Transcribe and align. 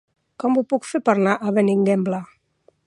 Com 0.43 0.55
ho 0.57 0.63
puc 0.71 0.87
fer 0.93 1.03
per 1.11 1.15
anar 1.19 1.37
a 1.51 1.55
Benigembla? 1.59 2.25